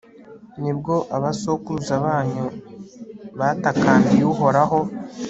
ni 0.61 0.71
bwo 0.77 0.95
abasokuruza 1.15 1.93
banyu 2.05 2.45
batakambiye 3.39 4.23
uhoraho 4.33 4.79